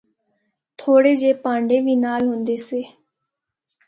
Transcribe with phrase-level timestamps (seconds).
[0.79, 2.79] تھوڑے جئے پہانڈے وی نال ہوندے سے۔